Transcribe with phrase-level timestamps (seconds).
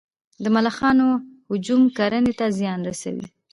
[0.43, 1.07] د ملخانو
[1.49, 3.25] هجوم کرنې ته زیان رسوي؟